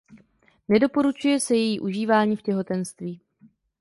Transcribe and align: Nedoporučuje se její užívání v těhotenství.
Nedoporučuje 0.69 1.39
se 1.39 1.55
její 1.55 1.79
užívání 1.79 2.35
v 2.35 2.41
těhotenství. 2.41 3.21